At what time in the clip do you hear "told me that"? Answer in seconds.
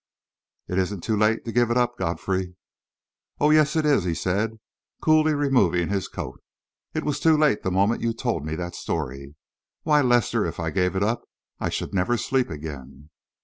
8.11-8.73